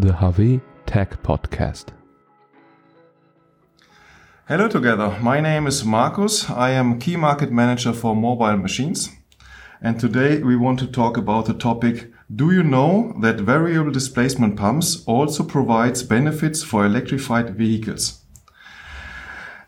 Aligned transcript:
the 0.00 0.14
HAWE 0.14 0.60
Tech 0.86 1.22
Podcast. 1.22 1.88
Hello 4.48 4.66
together. 4.66 5.18
My 5.20 5.40
name 5.40 5.66
is 5.66 5.84
Markus. 5.84 6.48
I 6.48 6.70
am 6.70 6.98
key 6.98 7.16
market 7.16 7.52
manager 7.52 7.92
for 7.92 8.16
mobile 8.16 8.56
machines. 8.56 9.10
And 9.82 10.00
today 10.00 10.42
we 10.42 10.56
want 10.56 10.78
to 10.78 10.86
talk 10.86 11.18
about 11.18 11.46
the 11.46 11.54
topic 11.54 12.12
Do 12.34 12.50
you 12.50 12.62
know 12.62 13.14
that 13.20 13.40
variable 13.40 13.90
displacement 13.90 14.56
pumps 14.56 15.04
also 15.04 15.44
provides 15.44 16.02
benefits 16.02 16.62
for 16.62 16.86
electrified 16.86 17.56
vehicles? 17.56 18.24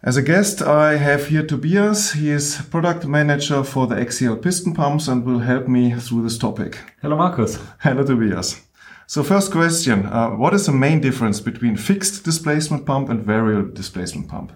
As 0.02 0.16
a 0.16 0.22
guest, 0.22 0.62
I 0.62 0.96
have 0.96 1.26
here 1.26 1.46
Tobias. 1.46 2.12
He 2.12 2.30
is 2.30 2.62
product 2.70 3.04
manager 3.04 3.62
for 3.62 3.86
the 3.86 4.00
axial 4.00 4.36
piston 4.36 4.72
pumps 4.72 5.08
and 5.08 5.24
will 5.24 5.40
help 5.40 5.68
me 5.68 5.94
through 5.94 6.22
this 6.22 6.38
topic. 6.38 6.78
Hello, 7.02 7.16
Markus. 7.16 7.58
Hello, 7.80 8.02
Tobias. 8.02 8.62
So 9.12 9.22
first 9.22 9.52
question, 9.52 10.06
uh, 10.06 10.30
what 10.30 10.54
is 10.54 10.64
the 10.64 10.72
main 10.72 11.02
difference 11.02 11.38
between 11.38 11.76
fixed 11.76 12.24
displacement 12.24 12.86
pump 12.86 13.10
and 13.10 13.22
variable 13.22 13.70
displacement 13.70 14.28
pump? 14.28 14.52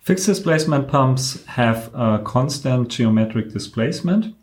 Fixed 0.00 0.26
displacement 0.26 0.88
pumps 0.88 1.44
have 1.44 1.94
a 1.94 2.18
constant 2.24 2.88
geometric 2.88 3.52
displacement. 3.52 4.34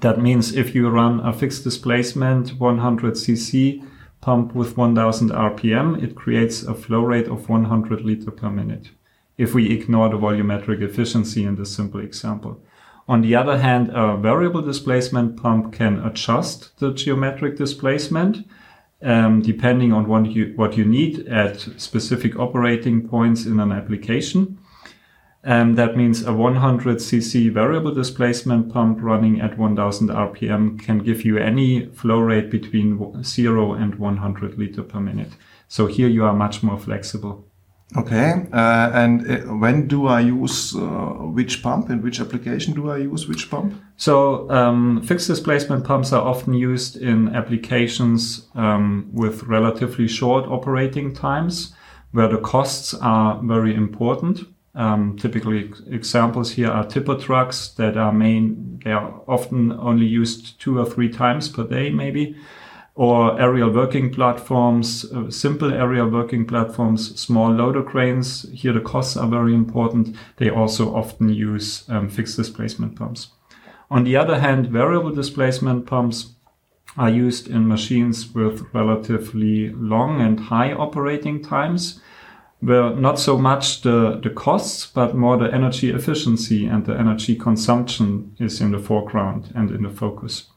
That 0.00 0.20
means 0.20 0.54
if 0.54 0.74
you 0.74 0.90
run 0.90 1.20
a 1.20 1.32
fixed 1.32 1.64
displacement 1.64 2.60
100 2.60 3.14
cc 3.14 3.82
pump 4.20 4.54
with 4.54 4.76
1000 4.76 5.30
RPM, 5.30 6.02
it 6.02 6.14
creates 6.14 6.62
a 6.62 6.74
flow 6.74 7.00
rate 7.00 7.28
of 7.28 7.48
100 7.48 8.02
liter 8.02 8.30
per 8.30 8.50
minute. 8.50 8.90
If 9.38 9.54
we 9.54 9.72
ignore 9.72 10.10
the 10.10 10.18
volumetric 10.18 10.82
efficiency 10.82 11.44
in 11.44 11.56
this 11.56 11.74
simple 11.74 12.00
example. 12.00 12.60
On 13.08 13.22
the 13.22 13.34
other 13.36 13.56
hand, 13.56 13.90
a 13.94 14.18
variable 14.18 14.60
displacement 14.60 15.40
pump 15.40 15.72
can 15.72 15.98
adjust 16.00 16.78
the 16.78 16.92
geometric 16.92 17.56
displacement 17.56 18.44
um, 19.02 19.42
depending 19.42 19.92
on 19.92 20.08
what 20.08 20.26
you, 20.26 20.52
what 20.56 20.76
you 20.76 20.84
need 20.84 21.26
at 21.28 21.60
specific 21.76 22.38
operating 22.38 23.08
points 23.08 23.46
in 23.46 23.60
an 23.60 23.72
application. 23.72 24.58
Um, 25.44 25.76
that 25.76 25.96
means 25.96 26.26
a 26.26 26.32
100 26.32 26.98
cc 26.98 27.52
variable 27.52 27.94
displacement 27.94 28.72
pump 28.72 28.98
running 29.00 29.40
at 29.40 29.56
1000 29.56 30.08
RPM 30.08 30.82
can 30.82 30.98
give 30.98 31.24
you 31.24 31.38
any 31.38 31.86
flow 31.86 32.18
rate 32.18 32.50
between 32.50 33.22
0 33.22 33.72
and 33.74 33.94
100 33.94 34.58
liter 34.58 34.82
per 34.82 35.00
minute. 35.00 35.32
So 35.68 35.86
here 35.86 36.08
you 36.08 36.24
are 36.24 36.34
much 36.34 36.62
more 36.62 36.78
flexible. 36.78 37.47
Okay, 37.96 38.46
uh, 38.52 38.90
and 38.92 39.30
uh, 39.30 39.54
when 39.54 39.88
do 39.88 40.08
I 40.08 40.20
use 40.20 40.76
uh, 40.76 40.80
which 41.32 41.62
pump? 41.62 41.88
In 41.88 42.02
which 42.02 42.20
application 42.20 42.74
do 42.74 42.90
I 42.90 42.98
use 42.98 43.26
which 43.26 43.50
pump? 43.50 43.74
So 43.96 44.50
um, 44.50 45.02
fixed 45.02 45.26
displacement 45.26 45.84
pumps 45.84 46.12
are 46.12 46.20
often 46.20 46.52
used 46.52 46.96
in 46.96 47.34
applications 47.34 48.46
um, 48.54 49.08
with 49.14 49.44
relatively 49.44 50.06
short 50.06 50.44
operating 50.46 51.14
times, 51.14 51.74
where 52.12 52.28
the 52.28 52.36
costs 52.38 52.92
are 52.92 53.40
very 53.42 53.74
important. 53.74 54.40
Um, 54.74 55.16
typically, 55.16 55.72
examples 55.90 56.52
here 56.52 56.68
are 56.70 56.84
tipper 56.84 57.16
trucks 57.16 57.68
that 57.78 57.96
are 57.96 58.12
main. 58.12 58.80
They 58.84 58.92
are 58.92 59.22
often 59.26 59.72
only 59.72 60.06
used 60.06 60.60
two 60.60 60.78
or 60.78 60.84
three 60.84 61.08
times 61.08 61.48
per 61.48 61.64
day, 61.66 61.88
maybe 61.88 62.36
or 62.98 63.40
aerial 63.40 63.70
working 63.70 64.12
platforms, 64.12 65.04
uh, 65.12 65.30
simple 65.30 65.72
aerial 65.72 66.08
working 66.08 66.44
platforms, 66.44 67.14
small 67.18 67.48
loader 67.48 67.80
cranes. 67.80 68.44
Here 68.52 68.72
the 68.72 68.80
costs 68.80 69.16
are 69.16 69.28
very 69.28 69.54
important. 69.54 70.16
They 70.38 70.50
also 70.50 70.92
often 70.92 71.28
use 71.28 71.88
um, 71.88 72.08
fixed 72.08 72.36
displacement 72.36 72.96
pumps. 72.96 73.28
On 73.88 74.02
the 74.02 74.16
other 74.16 74.40
hand, 74.40 74.66
variable 74.66 75.12
displacement 75.12 75.86
pumps 75.86 76.34
are 76.96 77.08
used 77.08 77.46
in 77.46 77.68
machines 77.68 78.34
with 78.34 78.66
relatively 78.74 79.70
long 79.70 80.20
and 80.20 80.40
high 80.40 80.72
operating 80.72 81.40
times, 81.40 82.00
where 82.58 82.90
not 82.96 83.20
so 83.20 83.38
much 83.38 83.82
the, 83.82 84.18
the 84.20 84.30
costs, 84.30 84.86
but 84.86 85.14
more 85.14 85.36
the 85.36 85.54
energy 85.54 85.90
efficiency 85.90 86.66
and 86.66 86.84
the 86.84 86.98
energy 86.98 87.36
consumption 87.36 88.34
is 88.40 88.60
in 88.60 88.72
the 88.72 88.78
foreground 88.80 89.52
and 89.54 89.70
in 89.70 89.84
the 89.84 89.88
focus. 89.88 90.48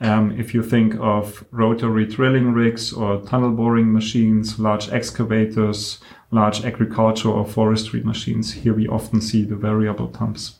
Um, 0.00 0.38
if 0.38 0.52
you 0.52 0.62
think 0.62 0.94
of 1.00 1.44
rotary 1.50 2.04
drilling 2.06 2.52
rigs 2.52 2.92
or 2.92 3.22
tunnel 3.22 3.52
boring 3.52 3.92
machines, 3.92 4.58
large 4.58 4.90
excavators, 4.90 5.98
large 6.30 6.64
agriculture 6.64 7.30
or 7.30 7.46
forestry 7.46 8.02
machines, 8.02 8.52
here 8.52 8.74
we 8.74 8.86
often 8.86 9.20
see 9.20 9.44
the 9.44 9.56
variable 9.56 10.08
pumps. 10.08 10.58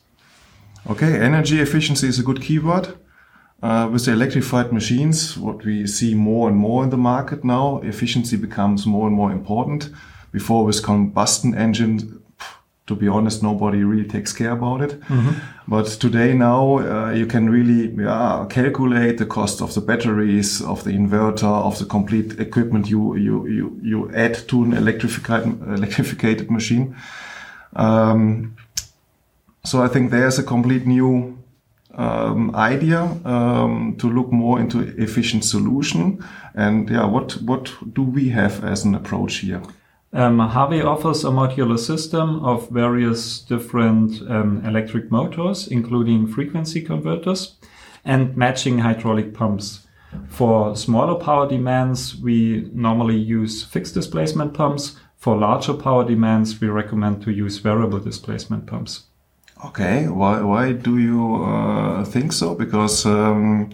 Okay, 0.89 1.19
energy 1.19 1.59
efficiency 1.59 2.07
is 2.07 2.17
a 2.17 2.23
good 2.23 2.41
keyword. 2.41 2.97
Uh, 3.61 3.89
with 3.91 4.05
the 4.05 4.11
electrified 4.11 4.71
machines, 4.71 5.37
what 5.37 5.65
we 5.65 5.85
see 5.85 6.13
more 6.13 6.47
and 6.47 6.57
more 6.57 6.83
in 6.83 6.89
the 6.89 6.97
market 6.97 7.43
now, 7.43 7.79
efficiency 7.79 8.37
becomes 8.37 8.85
more 8.85 9.07
and 9.07 9.15
more 9.15 9.31
important. 9.31 9.89
Before 10.31 10.63
with 10.65 10.83
combustion 10.83 11.55
engines, 11.55 12.03
to 12.87 12.95
be 12.95 13.07
honest, 13.07 13.43
nobody 13.43 13.83
really 13.83 14.07
takes 14.07 14.33
care 14.33 14.51
about 14.51 14.81
it. 14.81 14.99
Mm-hmm. 15.01 15.31
But 15.67 15.85
today 15.85 16.33
now 16.33 16.79
uh, 16.79 17.11
you 17.11 17.25
can 17.25 17.49
really 17.49 17.93
yeah, 18.01 18.45
calculate 18.49 19.17
the 19.17 19.25
cost 19.25 19.61
of 19.61 19.73
the 19.73 19.81
batteries, 19.81 20.61
of 20.61 20.83
the 20.83 20.91
inverter, 20.91 21.43
of 21.43 21.77
the 21.77 21.85
complete 21.85 22.39
equipment 22.39 22.89
you 22.89 23.15
you 23.15 23.45
you, 23.47 23.79
you 23.83 24.11
add 24.15 24.35
to 24.47 24.63
an 24.63 24.73
electrified 24.73 25.45
electrified 25.67 26.49
machine. 26.49 26.95
Um, 27.75 28.55
so 29.65 29.83
I 29.83 29.89
think 29.89 30.11
there's 30.11 30.39
a 30.39 30.43
complete 30.43 30.87
new 30.87 31.37
um, 31.93 32.55
idea 32.55 33.01
um, 33.25 33.95
to 33.97 34.09
look 34.09 34.31
more 34.31 34.61
into 34.61 34.79
efficient 34.97 35.43
solution. 35.43 36.23
And 36.55 36.89
yeah, 36.89 37.05
what 37.05 37.33
what 37.41 37.73
do 37.93 38.03
we 38.03 38.29
have 38.29 38.63
as 38.63 38.85
an 38.85 38.95
approach 38.95 39.39
here? 39.39 39.61
Um, 40.17 40.39
HAWE 40.39 40.81
offers 40.81 41.23
a 41.23 41.27
modular 41.27 41.77
system 41.77 42.43
of 42.43 42.71
various 42.71 43.37
different 43.37 44.19
um, 44.27 44.65
electric 44.65 45.11
motors, 45.11 45.67
including 45.67 46.25
frequency 46.25 46.81
converters 46.81 47.55
and 48.03 48.35
matching 48.35 48.79
hydraulic 48.79 49.35
pumps. 49.35 49.85
For 50.27 50.75
smaller 50.75 51.23
power 51.23 51.47
demands, 51.47 52.15
we 52.15 52.67
normally 52.73 53.17
use 53.17 53.63
fixed 53.63 53.93
displacement 53.93 54.55
pumps. 54.55 54.95
For 55.17 55.37
larger 55.37 55.75
power 55.75 56.03
demands, 56.03 56.59
we 56.59 56.67
recommend 56.67 57.21
to 57.21 57.31
use 57.31 57.59
variable 57.59 57.99
displacement 57.99 58.65
pumps. 58.65 59.03
Okay, 59.65 60.07
why, 60.07 60.41
why 60.41 60.71
do 60.71 60.97
you 60.97 61.43
uh, 61.43 62.03
think 62.05 62.33
so? 62.33 62.55
Because 62.55 63.05
um, 63.05 63.69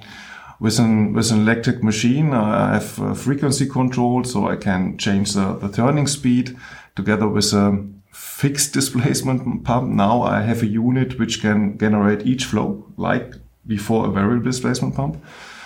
with 0.59 0.79
an 0.79 1.13
with 1.13 1.31
an 1.31 1.41
electric 1.41 1.83
machine, 1.83 2.33
I 2.33 2.73
have 2.73 3.17
frequency 3.17 3.67
control, 3.67 4.23
so 4.23 4.47
I 4.47 4.55
can 4.55 4.97
change 4.97 5.33
the, 5.33 5.53
the 5.53 5.69
turning 5.69 6.07
speed 6.07 6.55
together 6.95 7.27
with 7.27 7.53
a 7.53 7.85
fixed 8.11 8.73
displacement 8.79 9.63
pump. 9.63 9.89
Now 9.89 10.21
I 10.21 10.41
have 10.41 10.61
a 10.61 10.67
unit 10.67 11.19
which 11.19 11.41
can 11.41 11.77
generate 11.77 12.25
each 12.25 12.45
flow 12.45 12.85
like 12.97 13.33
before 13.65 14.07
a 14.07 14.11
variable 14.11 14.43
displacement 14.43 14.95
pump. 14.95 15.23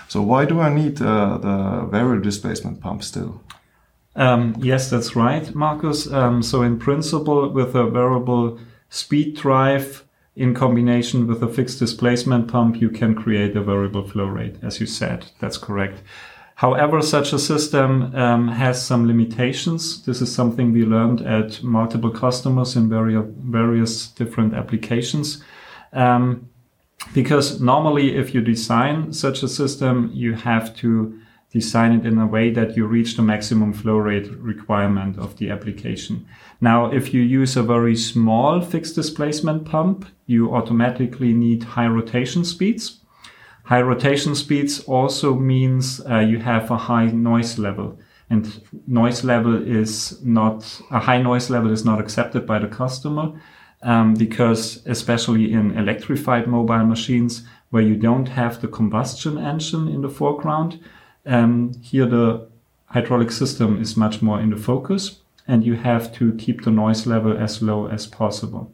So 0.08 0.22
why 0.22 0.46
do 0.46 0.62
I 0.62 0.74
need 0.74 1.02
uh, 1.02 1.38
the 1.38 1.88
variable 1.92 2.24
displacement 2.24 2.80
pump 2.82 3.04
still? 3.04 3.42
Um, 4.16 4.56
yes, 4.58 4.90
that's 4.90 5.16
right, 5.16 5.54
Markus. 5.54 6.12
Um, 6.12 6.42
so 6.42 6.64
in 6.64 6.80
principle, 6.80 7.50
with 7.50 7.76
a 7.76 7.86
variable 7.86 8.60
speed 8.90 9.36
drive, 9.36 10.07
in 10.38 10.54
combination 10.54 11.26
with 11.26 11.42
a 11.42 11.48
fixed 11.48 11.80
displacement 11.80 12.48
pump, 12.48 12.80
you 12.80 12.90
can 12.90 13.16
create 13.16 13.58
a 13.58 13.62
variable 13.62 14.08
flow 14.08 14.28
rate, 14.28 14.56
as 14.62 14.80
you 14.80 14.86
said. 14.86 15.26
That's 15.40 15.58
correct. 15.58 16.04
However, 16.56 17.02
such 17.02 17.34
a 17.34 17.40
system 17.40 18.16
um, 18.16 18.48
has 18.48 18.84
some 18.84 19.08
limitations. 19.08 20.04
This 20.06 20.22
is 20.22 20.34
something 20.34 20.72
we 20.72 20.86
learned 20.86 21.22
at 21.22 21.62
multiple 21.64 22.12
customers 22.12 22.76
in 22.76 22.88
various, 22.88 23.26
various 23.38 24.08
different 24.08 24.54
applications. 24.54 25.44
Um, 25.94 26.50
because 27.14 27.60
normally, 27.60 28.16
if 28.16 28.34
you 28.34 28.42
design 28.42 29.14
such 29.14 29.44
a 29.44 29.48
system, 29.48 30.12
you 30.14 30.34
have 30.34 30.76
to 30.78 31.20
design 31.52 31.94
it 31.94 32.06
in 32.06 32.18
a 32.18 32.28
way 32.28 32.52
that 32.52 32.76
you 32.76 32.86
reach 32.86 33.16
the 33.16 33.22
maximum 33.22 33.74
flow 33.74 33.98
rate 33.98 34.30
requirement 34.40 35.18
of 35.18 35.38
the 35.38 35.50
application. 35.50 36.28
Now, 36.60 36.92
if 36.92 37.14
you 37.14 37.22
use 37.22 37.56
a 37.56 37.64
very 37.64 37.96
small 37.96 38.62
fixed 38.62 38.96
displacement 38.96 39.66
pump, 39.66 40.06
you 40.26 40.54
automatically 40.54 41.34
need 41.34 41.64
high 41.64 41.88
rotation 41.88 42.44
speeds. 42.44 43.00
High 43.64 43.82
rotation 43.82 44.36
speeds 44.36 44.82
also 44.82 45.36
means 45.36 46.02
uh, 46.10 46.20
you 46.20 46.40
have 46.40 46.70
a 46.70 46.78
high 46.78 47.08
noise 47.08 47.58
level 47.58 47.98
and 48.30 48.62
noise 48.88 49.24
level 49.24 49.56
is 49.56 50.22
not 50.24 50.82
a 50.92 51.00
high 51.00 51.22
noise 51.22 51.50
level 51.50 51.72
is 51.72 51.86
not 51.86 52.00
accepted 52.00 52.46
by 52.46 52.60
the 52.60 52.68
customer 52.68 53.40
um, 53.84 54.14
because 54.14 54.86
especially 54.86 55.54
in 55.54 55.78
electrified 55.78 56.48
mobile 56.48 56.86
machines 56.86 57.44
where 57.70 57.84
you 57.84 57.96
don't 57.96 58.30
have 58.30 58.60
the 58.62 58.68
combustion 58.68 59.38
engine 59.38 59.88
in 59.88 60.02
the 60.02 60.10
foreground 60.10 60.80
um, 61.28 61.74
here 61.82 62.06
the 62.06 62.48
hydraulic 62.88 63.32
system 63.32 63.82
is 63.82 63.98
much 63.98 64.22
more 64.22 64.40
in 64.40 64.50
the 64.50 64.58
focus 64.58 65.20
and 65.48 65.66
you 65.66 65.76
have 65.76 66.14
to 66.14 66.34
keep 66.34 66.64
the 66.64 66.72
noise 66.72 67.06
level 67.06 67.38
as 67.38 67.62
low 67.62 67.88
as 67.88 68.08
possible. 68.08 68.72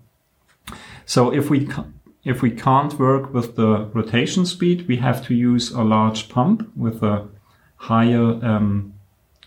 So 1.06 1.34
if 1.34 1.50
we 1.50 1.68
if 2.24 2.42
we 2.42 2.52
can't 2.52 2.98
work 2.98 3.34
with 3.34 3.58
the 3.58 3.90
rotation 3.94 4.46
speed, 4.46 4.88
we 4.88 4.98
have 4.98 5.26
to 5.28 5.34
use 5.34 5.72
a 5.72 5.84
large 5.84 6.30
pump 6.30 6.72
with 6.76 7.04
a 7.04 7.28
higher 7.76 8.40
um, 8.46 8.94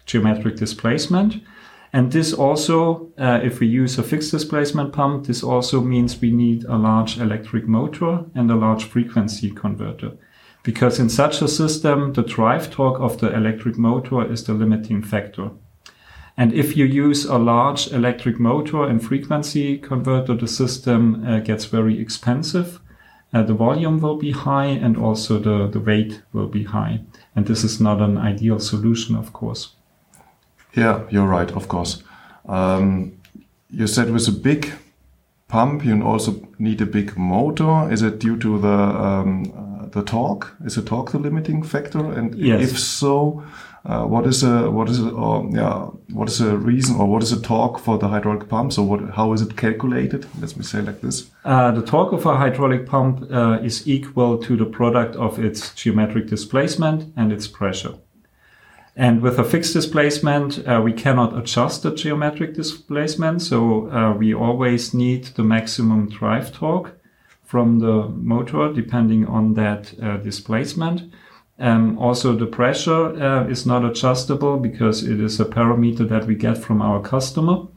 geometric 0.04 0.56
displacement. 0.56 1.42
And 1.94 2.12
this 2.12 2.34
also, 2.34 3.10
uh, 3.16 3.40
if 3.42 3.60
we 3.60 3.66
use 3.66 3.98
a 3.98 4.02
fixed 4.02 4.30
displacement 4.30 4.92
pump, 4.92 5.26
this 5.26 5.42
also 5.42 5.80
means 5.80 6.20
we 6.20 6.30
need 6.30 6.64
a 6.64 6.76
large 6.76 7.16
electric 7.16 7.66
motor 7.66 8.24
and 8.34 8.50
a 8.50 8.56
large 8.56 8.84
frequency 8.84 9.50
converter. 9.50 10.12
Because 10.66 10.98
in 10.98 11.08
such 11.08 11.42
a 11.42 11.46
system, 11.46 12.12
the 12.14 12.24
drive 12.24 12.72
torque 12.72 12.98
of 12.98 13.20
the 13.20 13.32
electric 13.32 13.78
motor 13.78 14.28
is 14.28 14.42
the 14.42 14.52
limiting 14.52 15.00
factor. 15.00 15.50
And 16.36 16.52
if 16.52 16.76
you 16.76 16.84
use 16.84 17.24
a 17.24 17.38
large 17.38 17.92
electric 17.92 18.40
motor 18.40 18.82
and 18.82 19.00
frequency 19.00 19.78
converter, 19.78 20.34
the 20.34 20.48
system 20.48 21.24
uh, 21.24 21.38
gets 21.38 21.66
very 21.66 22.00
expensive. 22.00 22.80
Uh, 23.32 23.44
the 23.44 23.54
volume 23.54 24.00
will 24.00 24.16
be 24.16 24.32
high 24.32 24.66
and 24.66 24.96
also 24.96 25.38
the, 25.38 25.68
the 25.68 25.78
weight 25.78 26.22
will 26.32 26.48
be 26.48 26.64
high. 26.64 26.98
And 27.36 27.46
this 27.46 27.62
is 27.62 27.80
not 27.80 28.00
an 28.00 28.18
ideal 28.18 28.58
solution, 28.58 29.14
of 29.14 29.32
course. 29.32 29.76
Yeah, 30.74 31.04
you're 31.10 31.28
right, 31.28 31.52
of 31.52 31.68
course. 31.68 32.02
Um, 32.48 33.12
you 33.70 33.86
said 33.86 34.10
with 34.10 34.26
a 34.26 34.32
big 34.32 34.72
pump, 35.46 35.84
you 35.84 36.02
also 36.02 36.48
need 36.58 36.80
a 36.80 36.86
big 36.86 37.16
motor. 37.16 37.88
Is 37.88 38.02
it 38.02 38.18
due 38.18 38.36
to 38.38 38.58
the 38.58 38.68
um, 38.68 39.75
the 39.92 40.02
torque? 40.02 40.54
Is 40.64 40.74
the 40.74 40.82
torque 40.82 41.12
the 41.12 41.18
limiting 41.18 41.62
factor? 41.62 41.98
And 42.12 42.34
Yes. 42.34 42.70
if 42.70 42.78
so, 42.78 43.42
uh, 43.84 44.04
what 44.04 44.26
is 44.26 44.42
a 44.42 44.70
what 44.70 44.88
is 44.88 44.98
a, 44.98 45.10
or, 45.10 45.48
yeah 45.52 45.86
what 46.12 46.28
is 46.28 46.40
a 46.40 46.56
reason 46.56 46.96
or 46.96 47.06
what 47.06 47.22
is 47.22 47.32
a 47.32 47.40
torque 47.40 47.78
for 47.78 47.98
the 47.98 48.08
hydraulic 48.08 48.48
pump? 48.48 48.72
So 48.72 48.82
what 48.82 49.00
how 49.10 49.32
is 49.32 49.42
it 49.42 49.56
calculated? 49.56 50.26
Let 50.40 50.56
me 50.56 50.64
say 50.64 50.80
like 50.80 51.00
this. 51.00 51.30
Uh, 51.44 51.70
the 51.70 51.82
torque 51.82 52.12
of 52.12 52.26
a 52.26 52.36
hydraulic 52.36 52.86
pump 52.86 53.30
uh, 53.30 53.58
is 53.62 53.86
equal 53.86 54.38
to 54.38 54.56
the 54.56 54.66
product 54.66 55.16
of 55.16 55.38
its 55.38 55.74
geometric 55.74 56.26
displacement 56.28 57.12
and 57.16 57.32
its 57.32 57.46
pressure. 57.46 57.94
And 58.98 59.20
with 59.20 59.38
a 59.38 59.44
fixed 59.44 59.74
displacement, 59.74 60.66
uh, 60.66 60.80
we 60.82 60.92
cannot 60.94 61.36
adjust 61.36 61.82
the 61.82 61.94
geometric 61.94 62.54
displacement. 62.54 63.42
So 63.42 63.90
uh, 63.90 64.14
we 64.14 64.32
always 64.34 64.94
need 64.94 65.24
the 65.36 65.42
maximum 65.44 66.08
drive 66.08 66.50
torque 66.52 66.95
from 67.46 67.78
the 67.78 68.08
motor 68.08 68.72
depending 68.72 69.26
on 69.26 69.54
that 69.54 69.94
uh, 70.02 70.19
displacement. 70.19 71.12
Um, 71.58 71.98
also, 71.98 72.37
the 72.37 72.46
pressure 72.46 73.16
uh, 73.22 73.46
is 73.46 73.64
not 73.64 73.84
adjustable 73.84 74.58
because 74.58 75.02
it 75.02 75.20
is 75.20 75.40
a 75.40 75.46
parameter 75.46 76.06
that 76.08 76.26
we 76.26 76.34
get 76.34 76.58
from 76.58 76.82
our 76.82 77.00
customer. 77.00 77.69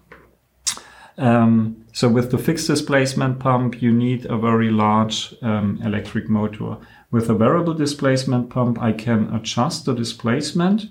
Um, 1.18 1.86
so 1.94 2.10
with 2.10 2.32
the 2.32 2.38
fixed 2.38 2.68
displacement 2.68 3.40
pump, 3.40 3.82
you 3.82 3.92
need 3.92 4.26
a 4.26 4.38
very 4.38 4.70
large 4.72 5.34
um, 5.42 5.80
electric 5.84 6.30
motor. 6.30 6.78
With 7.12 7.30
a 7.30 7.34
variable 7.34 7.74
displacement 7.74 8.50
pump, 8.50 8.82
I 8.82 8.92
can 8.92 9.34
adjust 9.34 9.86
the 9.86 9.94
displacement 9.94 10.86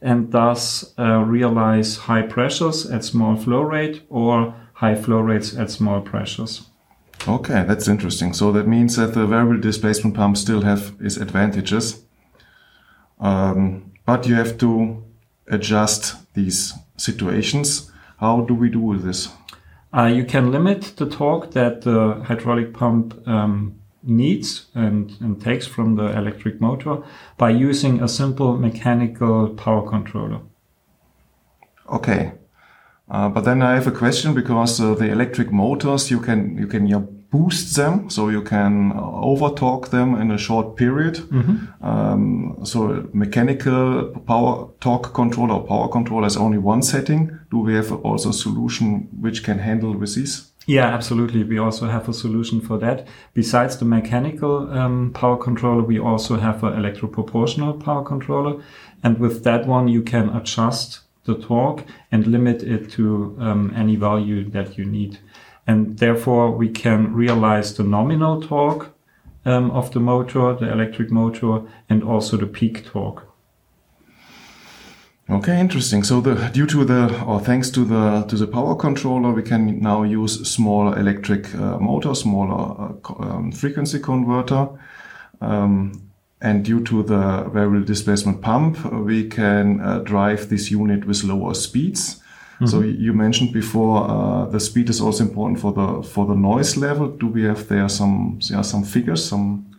and 0.00 0.30
thus 0.32 0.94
uh, 0.98 1.18
realize 1.20 1.96
high 1.96 2.22
pressures 2.22 2.90
at 2.90 3.04
small 3.04 3.36
flow 3.36 3.62
rate 3.62 4.02
or 4.08 4.54
high 4.74 4.94
flow 4.94 5.20
rates 5.20 5.56
at 5.56 5.70
small 5.70 6.00
pressures. 6.00 6.68
Okay, 7.26 7.64
that's 7.66 7.88
interesting. 7.88 8.34
So 8.34 8.52
that 8.52 8.68
means 8.68 8.96
that 8.96 9.14
the 9.14 9.26
variable 9.26 9.58
displacement 9.58 10.14
pump 10.14 10.36
still 10.36 10.60
have 10.60 10.94
its 11.00 11.16
advantages, 11.16 12.04
um, 13.18 13.92
but 14.04 14.26
you 14.26 14.34
have 14.34 14.58
to 14.58 15.02
adjust 15.48 16.16
these 16.34 16.74
situations. 16.96 17.90
How 18.18 18.42
do 18.42 18.54
we 18.54 18.68
do 18.68 18.98
this? 18.98 19.28
Uh, 19.96 20.06
you 20.06 20.24
can 20.24 20.50
limit 20.50 20.94
the 20.96 21.08
torque 21.08 21.52
that 21.52 21.82
the 21.82 22.22
hydraulic 22.26 22.74
pump 22.74 23.26
um, 23.26 23.80
needs 24.02 24.66
and, 24.74 25.16
and 25.20 25.40
takes 25.40 25.66
from 25.66 25.96
the 25.96 26.06
electric 26.16 26.60
motor 26.60 27.02
by 27.38 27.50
using 27.50 28.02
a 28.02 28.08
simple 28.08 28.58
mechanical 28.58 29.48
power 29.50 29.88
controller. 29.88 30.40
Okay, 31.90 32.32
uh, 33.10 33.28
but 33.28 33.44
then 33.44 33.62
I 33.62 33.74
have 33.74 33.86
a 33.86 33.92
question 33.92 34.34
because 34.34 34.80
uh, 34.80 34.94
the 34.94 35.10
electric 35.10 35.52
motors 35.52 36.10
you 36.10 36.20
can 36.20 36.56
you 36.56 36.66
can 36.66 36.86
yeah, 36.86 37.02
boost 37.30 37.76
them, 37.76 38.08
so 38.08 38.28
you 38.30 38.42
can 38.42 38.92
uh, 38.92 39.00
over 39.00 39.50
torque 39.50 39.90
them 39.90 40.14
in 40.14 40.30
a 40.30 40.38
short 40.38 40.76
period. 40.76 41.18
Um, 41.82 42.58
so 42.64 43.08
mechanical 43.12 44.10
power 44.26 44.70
torque 44.80 45.12
controller 45.12 45.54
or 45.54 45.66
power 45.66 45.88
controller 45.88 46.26
is 46.26 46.36
only 46.36 46.58
one 46.58 46.82
setting. 46.82 47.38
Do 47.50 47.58
we 47.58 47.74
have 47.74 47.92
also 47.92 48.30
a 48.30 48.32
solution 48.32 49.08
which 49.20 49.42
can 49.42 49.58
handle 49.58 49.94
with 49.96 50.14
this? 50.14 50.52
Yeah, 50.66 50.86
absolutely. 50.86 51.44
We 51.44 51.58
also 51.58 51.88
have 51.88 52.08
a 52.08 52.14
solution 52.14 52.60
for 52.60 52.78
that. 52.78 53.06
Besides 53.34 53.76
the 53.76 53.84
mechanical 53.84 54.70
um, 54.72 55.12
power 55.12 55.36
controller, 55.36 55.82
we 55.82 55.98
also 55.98 56.38
have 56.38 56.64
an 56.64 56.72
electroproportional 56.72 57.78
power 57.84 58.02
controller. 58.02 58.62
And 59.02 59.18
with 59.18 59.44
that 59.44 59.66
one, 59.66 59.88
you 59.88 60.02
can 60.02 60.30
adjust 60.30 61.00
the 61.24 61.34
torque 61.34 61.84
and 62.12 62.26
limit 62.26 62.62
it 62.62 62.90
to 62.92 63.36
um, 63.40 63.72
any 63.76 63.96
value 63.96 64.48
that 64.50 64.78
you 64.78 64.84
need. 64.84 65.18
And 65.66 65.98
therefore, 65.98 66.50
we 66.50 66.68
can 66.68 67.14
realize 67.14 67.74
the 67.74 67.84
nominal 67.84 68.42
torque 68.42 68.94
um, 69.44 69.70
of 69.70 69.90
the 69.92 70.00
motor, 70.00 70.54
the 70.54 70.70
electric 70.70 71.10
motor, 71.10 71.62
and 71.88 72.02
also 72.02 72.36
the 72.36 72.46
peak 72.46 72.84
torque. 72.84 73.26
Okay, 75.30 75.58
interesting. 75.58 76.02
So 76.02 76.20
the 76.20 76.34
due 76.52 76.66
to 76.66 76.84
the 76.84 77.24
or 77.24 77.40
thanks 77.40 77.70
to 77.70 77.84
the 77.84 78.26
to 78.28 78.36
the 78.36 78.46
power 78.46 78.76
controller, 78.76 79.32
we 79.32 79.42
can 79.42 79.80
now 79.80 80.02
use 80.02 80.46
smaller 80.46 80.98
electric 80.98 81.54
uh, 81.54 81.78
motor, 81.78 82.14
smaller 82.14 82.94
uh, 83.08 83.22
um, 83.22 83.50
frequency 83.50 84.00
converter, 84.00 84.68
um, 85.40 86.10
and 86.40 86.64
due 86.64 86.82
to 86.84 87.02
the 87.02 87.48
variable 87.52 87.84
displacement 87.84 88.42
pump, 88.42 88.84
we 88.92 89.28
can 89.28 89.80
uh, 89.80 89.98
drive 90.00 90.48
this 90.48 90.70
unit 90.70 91.06
with 91.06 91.24
lower 91.24 91.54
speeds. 91.54 92.20
So 92.66 92.80
you 92.80 93.12
mentioned 93.12 93.52
before 93.52 94.08
uh, 94.08 94.46
the 94.46 94.60
speed 94.60 94.88
is 94.88 95.00
also 95.00 95.24
important 95.24 95.60
for 95.60 95.72
the 95.72 96.02
for 96.02 96.24
the 96.26 96.34
noise 96.34 96.76
level. 96.76 97.08
Do 97.08 97.26
we 97.26 97.42
have 97.44 97.68
there 97.68 97.88
some 97.88 98.38
yeah, 98.42 98.62
some 98.62 98.84
figures, 98.84 99.24
some 99.24 99.74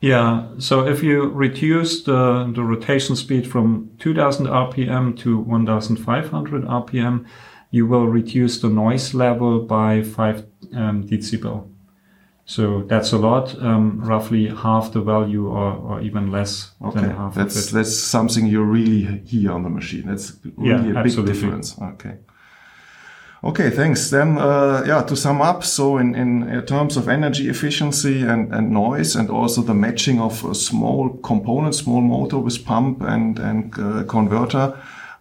Yeah, 0.00 0.46
so 0.58 0.86
if 0.86 1.02
you 1.02 1.28
reduce 1.28 2.04
the, 2.04 2.50
the 2.54 2.62
rotation 2.62 3.16
speed 3.16 3.50
from 3.50 3.90
2000 3.98 4.46
RPM 4.46 5.18
to 5.18 5.38
1500 5.38 6.64
RPM, 6.64 7.26
you 7.72 7.86
will 7.86 8.06
reduce 8.06 8.60
the 8.60 8.68
noise 8.68 9.12
level 9.12 9.60
by 9.60 10.02
5 10.02 10.46
um, 10.74 11.04
decibel. 11.04 11.68
So 12.48 12.82
that's 12.88 13.12
a 13.12 13.18
lot, 13.18 13.54
um, 13.62 14.00
roughly 14.00 14.48
half 14.48 14.90
the 14.92 15.02
value 15.02 15.48
or, 15.48 15.74
or 15.74 16.00
even 16.00 16.32
less 16.32 16.70
Okay, 16.82 17.00
than 17.00 17.10
half 17.10 17.34
that's 17.34 17.70
that's 17.70 17.94
something 17.94 18.46
you 18.46 18.62
really 18.62 19.20
hear 19.26 19.52
on 19.52 19.64
the 19.64 19.68
machine. 19.68 20.06
That's 20.06 20.32
really 20.56 20.92
Yeah, 20.92 21.00
a 21.00 21.04
big 21.04 21.26
difference. 21.26 21.76
Okay. 21.78 22.14
Okay, 23.44 23.70
thanks. 23.70 24.08
Then, 24.10 24.38
uh, 24.38 24.82
yeah, 24.86 25.02
to 25.02 25.14
sum 25.14 25.42
up, 25.42 25.62
so 25.62 25.98
in, 25.98 26.14
in 26.14 26.64
terms 26.66 26.96
of 26.96 27.06
energy 27.08 27.48
efficiency 27.50 28.22
and, 28.22 28.52
and 28.54 28.70
noise, 28.70 29.14
and 29.14 29.30
also 29.30 29.60
the 29.62 29.74
matching 29.74 30.18
of 30.18 30.42
a 30.44 30.54
small 30.54 31.10
component, 31.22 31.74
small 31.74 32.00
motor 32.00 32.38
with 32.38 32.64
pump 32.64 33.02
and 33.02 33.38
and 33.38 33.78
uh, 33.78 34.04
converter, 34.04 34.72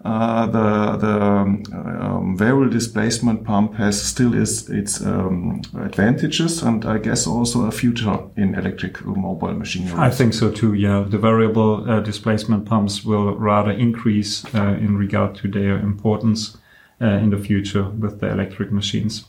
uh, 0.07 0.45
the 0.45 0.97
the 0.97 1.19
um, 1.21 2.37
variable 2.37 2.69
displacement 2.69 3.43
pump 3.43 3.75
has 3.75 4.01
still 4.01 4.33
its 4.33 4.69
its 4.69 5.01
um, 5.01 5.61
advantages, 5.75 6.63
and 6.63 6.85
I 6.85 6.97
guess 6.97 7.27
also 7.27 7.65
a 7.65 7.71
future 7.71 8.19
in 8.37 8.55
electric 8.55 9.05
mobile 9.05 9.53
machinery. 9.53 9.99
I 9.99 10.09
think 10.09 10.33
so 10.33 10.49
too, 10.49 10.73
yeah. 10.73 11.05
The 11.09 11.17
variable 11.17 11.89
uh, 11.89 11.99
displacement 11.99 12.65
pumps 12.65 13.03
will 13.03 13.35
rather 13.35 13.71
increase 13.71 14.45
uh, 14.55 14.77
in 14.79 14.97
regard 14.97 15.35
to 15.35 15.47
their 15.49 15.77
importance 15.77 16.57
uh, 17.01 17.23
in 17.23 17.29
the 17.29 17.37
future 17.37 17.89
with 17.89 18.21
the 18.21 18.29
electric 18.31 18.71
machines. 18.71 19.25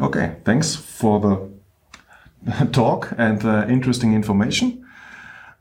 Okay, 0.00 0.36
thanks 0.44 0.74
for 0.74 1.20
the 1.20 2.66
talk 2.72 3.12
and 3.18 3.42
the 3.42 3.68
interesting 3.68 4.14
information. 4.14 4.81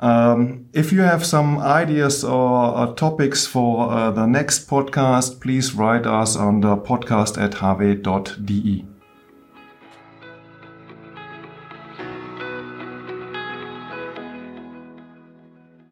Um, 0.02 0.66
if 0.74 0.92
you 0.92 1.02
have 1.02 1.24
some 1.26 1.60
ideas 1.60 2.24
or 2.24 2.76
uh, 2.76 2.94
topics 2.94 3.46
for 3.46 3.92
uh, 3.92 4.12
the 4.12 4.26
next 4.26 4.68
podcast, 4.68 5.40
please 5.40 5.76
write 5.76 6.08
us 6.08 6.36
on 6.36 6.62
the 6.62 6.76
podcast 6.76 7.38
at 7.38 7.54
hawe.de. 7.54 8.91